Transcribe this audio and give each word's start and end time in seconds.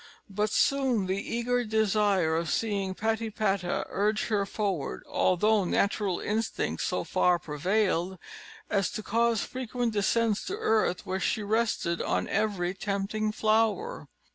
But 0.31 0.49
soon 0.49 1.05
the 1.05 1.21
eager 1.35 1.63
desire 1.63 2.35
of 2.35 2.49
seeing 2.49 2.95
Patipata 2.95 3.85
urged 3.87 4.29
her 4.29 4.47
forward, 4.47 5.03
although 5.07 5.63
natural 5.63 6.19
instinct 6.19 6.81
so 6.81 7.03
far 7.03 7.37
prevailed, 7.37 8.17
as 8.67 8.89
to 8.93 9.03
cause 9.03 9.43
frequent 9.43 9.93
descents 9.93 10.43
to 10.45 10.57
earth, 10.57 11.05
where 11.05 11.19
she 11.19 11.43
rested 11.43 12.01
on 12.01 12.27
every 12.29 12.73
tempting 12.73 13.31
flower. 13.31 14.07